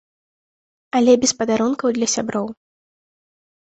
Але 1.01 1.13
без 1.25 1.31
падарункаў 1.43 1.89
для 2.01 2.07
сяброў. 2.17 2.47